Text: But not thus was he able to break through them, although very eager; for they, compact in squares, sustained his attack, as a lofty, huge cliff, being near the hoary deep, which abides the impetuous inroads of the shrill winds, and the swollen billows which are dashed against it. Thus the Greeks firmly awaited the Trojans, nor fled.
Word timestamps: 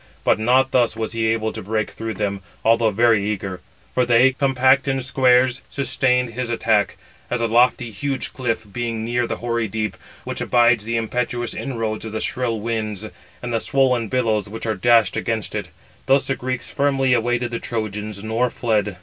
But 0.23 0.39
not 0.39 0.71
thus 0.71 0.95
was 0.95 1.11
he 1.11 1.27
able 1.27 1.53
to 1.53 1.61
break 1.61 1.91
through 1.91 2.15
them, 2.15 2.41
although 2.65 2.89
very 2.89 3.23
eager; 3.23 3.61
for 3.93 4.03
they, 4.03 4.31
compact 4.31 4.87
in 4.87 5.03
squares, 5.03 5.61
sustained 5.69 6.31
his 6.31 6.49
attack, 6.49 6.97
as 7.29 7.39
a 7.39 7.45
lofty, 7.45 7.91
huge 7.91 8.33
cliff, 8.33 8.65
being 8.73 9.05
near 9.05 9.27
the 9.27 9.35
hoary 9.35 9.67
deep, 9.67 9.95
which 10.23 10.41
abides 10.41 10.85
the 10.85 10.97
impetuous 10.97 11.53
inroads 11.53 12.03
of 12.03 12.13
the 12.13 12.19
shrill 12.19 12.59
winds, 12.59 13.05
and 13.43 13.53
the 13.53 13.59
swollen 13.59 14.07
billows 14.07 14.49
which 14.49 14.65
are 14.65 14.73
dashed 14.73 15.15
against 15.15 15.53
it. 15.53 15.69
Thus 16.07 16.25
the 16.25 16.35
Greeks 16.35 16.71
firmly 16.71 17.13
awaited 17.13 17.51
the 17.51 17.59
Trojans, 17.59 18.23
nor 18.23 18.49
fled. 18.49 18.97